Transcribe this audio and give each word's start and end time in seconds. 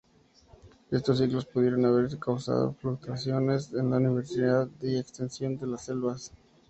Estos 0.89 1.19
ciclos 1.19 1.45
pudieron 1.45 1.85
haber 1.85 2.17
causado 2.17 2.73
fluctuaciones 2.73 3.71
en 3.71 3.91
la 3.91 3.99
diversidad 3.99 4.67
y 4.81 4.97
extensión 4.97 5.59
de 5.59 5.67
las 5.67 5.83
selvas. 5.85 6.31